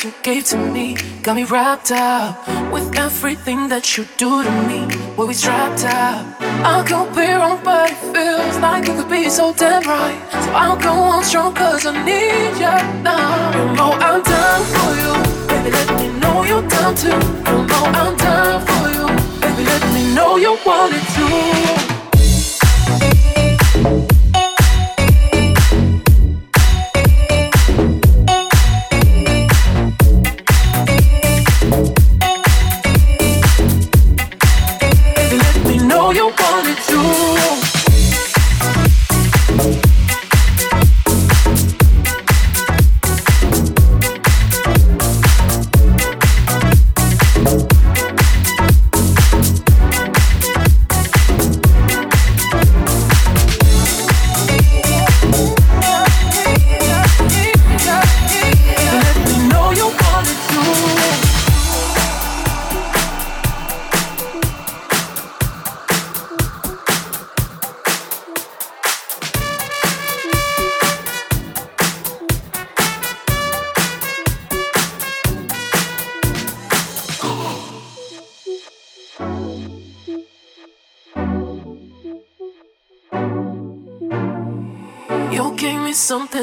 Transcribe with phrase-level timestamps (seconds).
[0.00, 4.86] Got me wrapped up with everything that you do to me.
[5.16, 9.28] When we strapped up, I could be wrong, but it feels like it could be
[9.28, 10.16] so damn right.
[10.30, 13.50] So I'll go on strong, cause I need you now.
[13.56, 15.12] You know I'm down for you.
[15.48, 17.08] Baby, let me know you're down too.
[17.08, 19.06] You know I'm down for you.
[19.40, 21.87] Baby, let me know you want it too.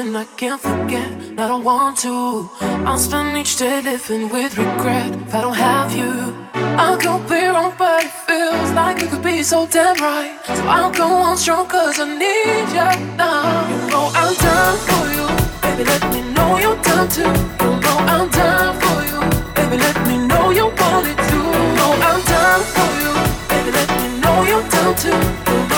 [0.06, 1.10] Something I can't forget.
[1.38, 2.48] I don't want to.
[2.86, 6.12] I'll spend each day living with regret if I don't have you.
[6.54, 10.38] I could be wrong, but it feels like we could be so damn right.
[10.46, 13.68] So I'll go on strong cause I need you now.
[13.70, 15.26] You know I'm down for you.
[15.62, 17.32] Baby, let me know you're down too.
[17.62, 19.20] You know I'm down for you.
[19.56, 21.46] Baby, let me know you want it too.
[21.58, 23.12] You know I'm down for you.
[23.50, 25.18] Baby, let me know you're down too.
[25.52, 25.75] You know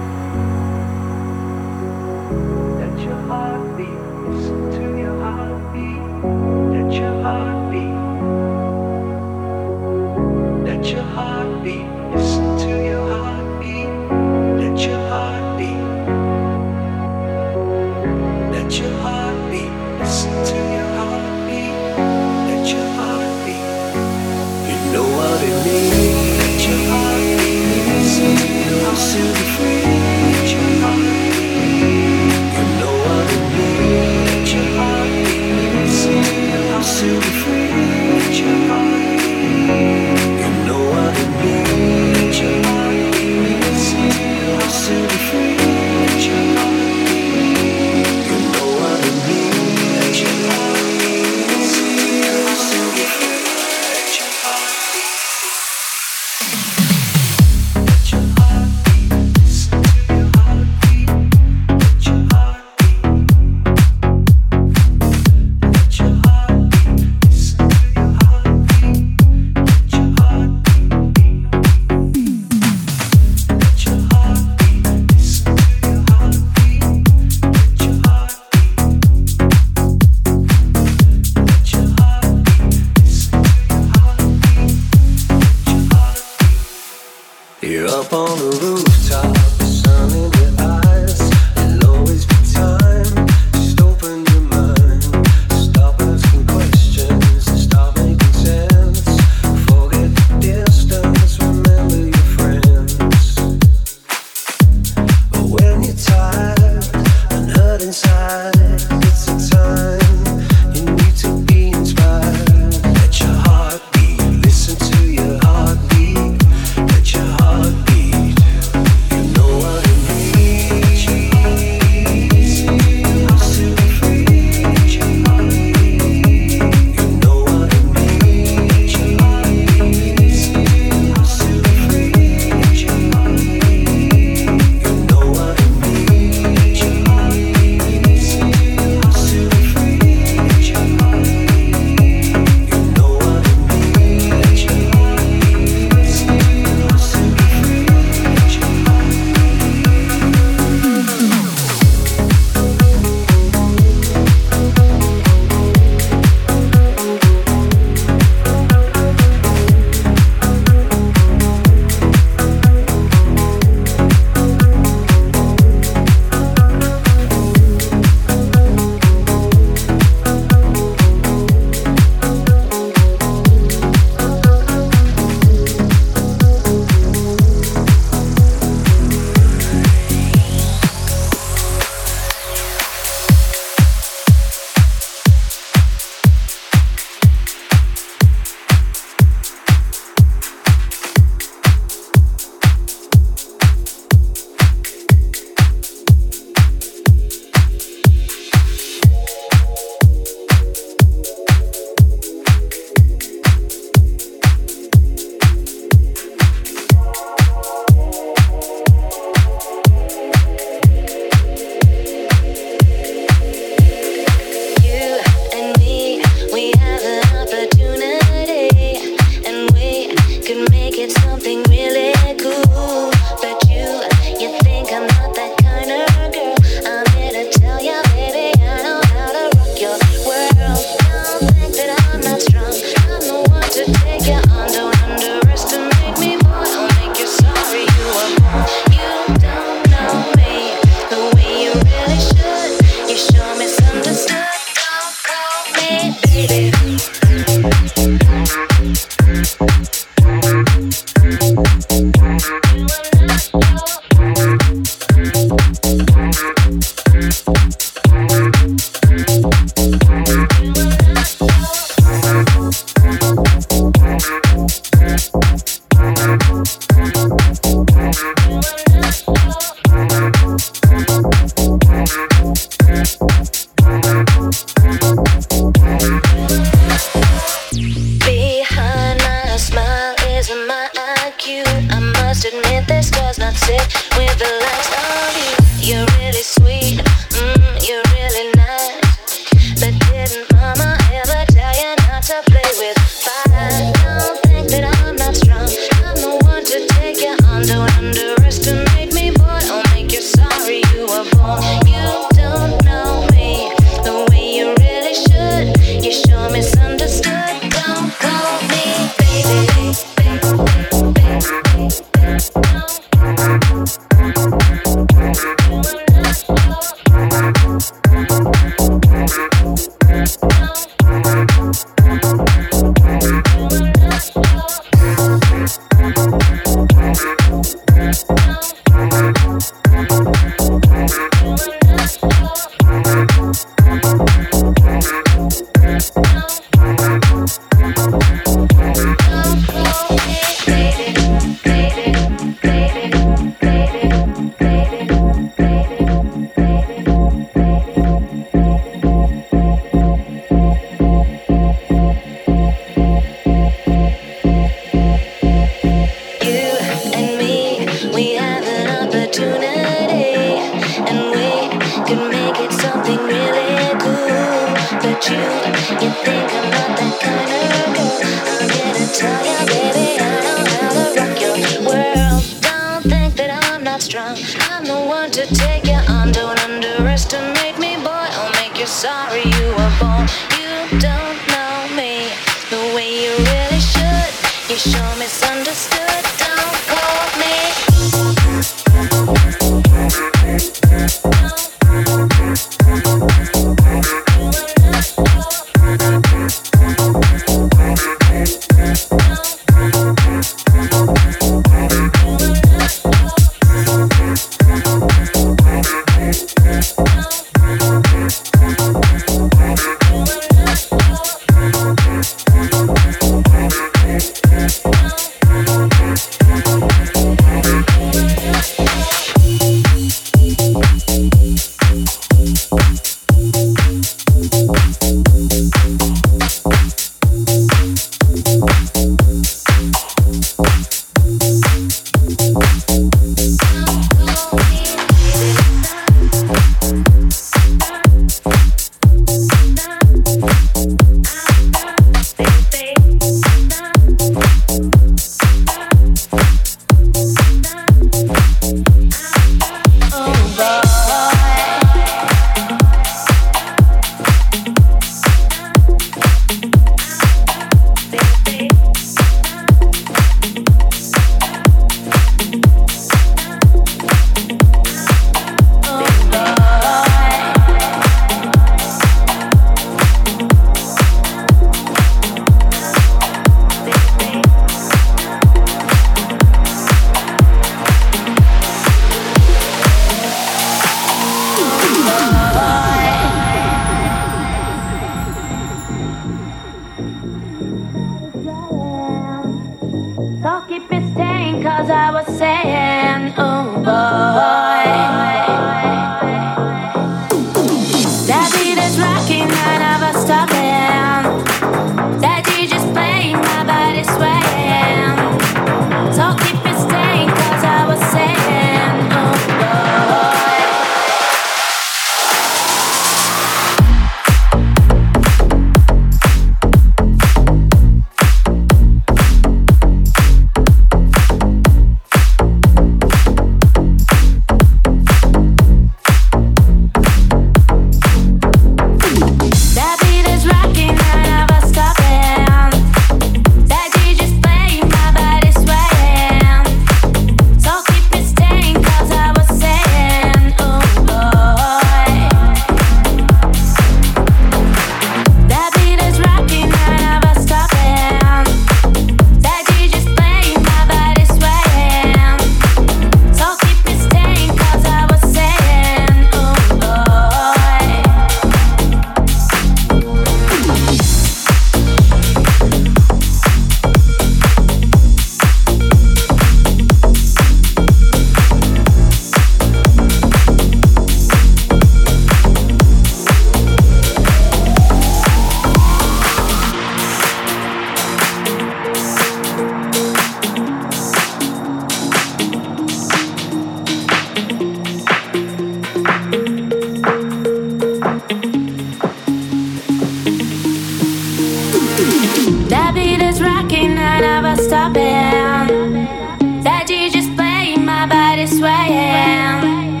[592.72, 596.64] That beat is rocking, I never stop it.
[596.64, 600.00] That DJ's playing, my body swaying.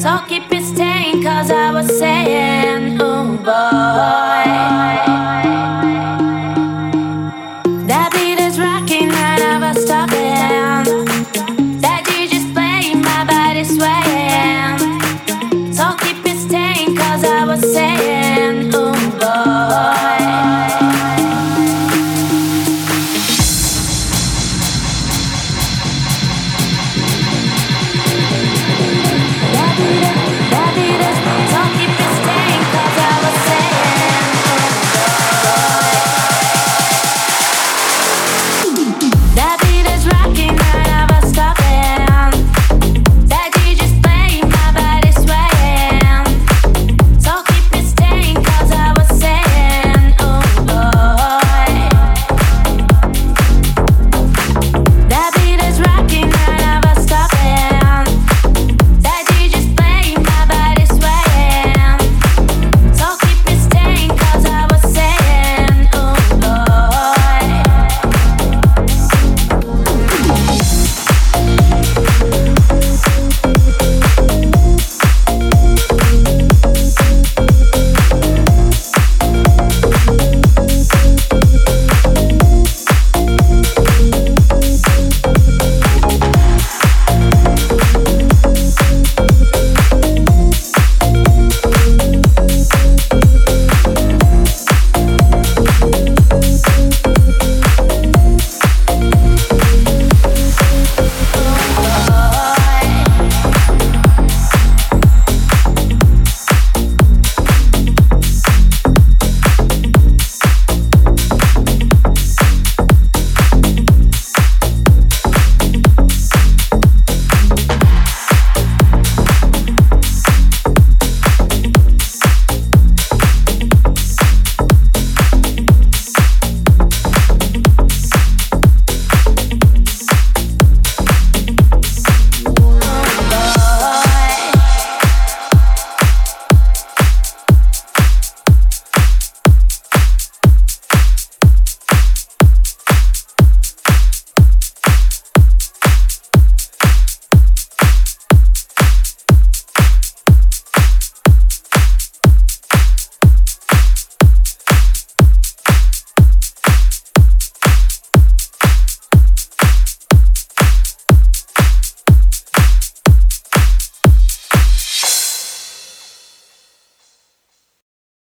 [0.00, 5.05] So keep it staying, cause I was saying, oh boy.